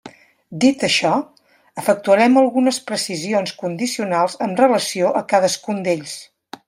Dit 0.61 0.85
això, 0.85 1.11
efectuarem 1.81 2.39
algunes 2.43 2.79
precisions 2.87 3.53
condicionals 3.59 4.39
amb 4.47 4.63
relació 4.65 5.13
a 5.21 5.23
cadascun 5.35 5.85
d'ells. 5.91 6.17